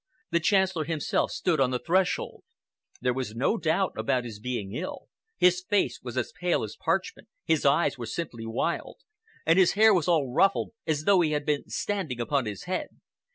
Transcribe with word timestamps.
The 0.31 0.39
Chancellor 0.39 0.85
himself 0.85 1.29
stood 1.29 1.59
on 1.59 1.69
the 1.69 1.77
threshold. 1.77 2.43
There 3.01 3.13
was 3.13 3.35
no 3.35 3.57
doubt 3.59 3.93
about 3.95 4.23
his 4.23 4.39
being 4.39 4.73
ill; 4.73 5.09
his 5.37 5.61
face 5.61 5.99
was 6.01 6.17
as 6.17 6.31
pale 6.31 6.63
as 6.63 6.75
parchment, 6.75 7.27
his 7.45 7.67
eyes 7.67 7.99
were 7.99 8.07
simply 8.07 8.47
wild, 8.47 9.01
and 9.45 9.59
his 9.59 9.73
hair 9.73 9.93
was 9.93 10.07
all 10.07 10.33
ruffled 10.33 10.71
as 10.87 11.03
though 11.03 11.21
he 11.21 11.33
had 11.33 11.45
been 11.45 11.69
standing 11.69 12.19
upon 12.19 12.47
his 12.47 12.63
head. 12.63 12.87